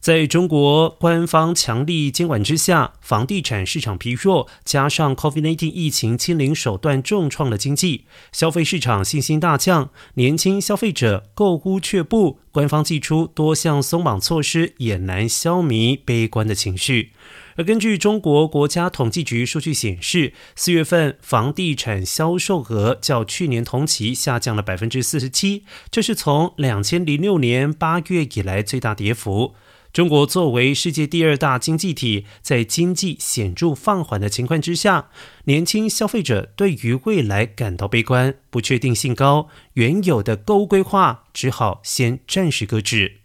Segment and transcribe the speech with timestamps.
[0.00, 12.38] 在中国官方强力监管之下，房地产市场疲弱，加上 COVID-19 疫情清零手段重创了经济，消费市场信心大降，年轻消费者购屋却步。
[12.52, 17.12] 官方祭出多项松绑措施，也难消弭悲观的情绪。
[17.56, 29.54] 而根据中国国家统计局数据显示，四月份房地产销售额较去年同期下降了百分之四十七，这是从两千零六年八月以来最大跌幅。
[29.98, 35.10] 中国作为世界第二大经济体，在经济显著放缓的情况之下，
[35.46, 43.17] 年轻消费者对于未来感到悲观，不确定性高，原有的购物规划只好先暂时搁置。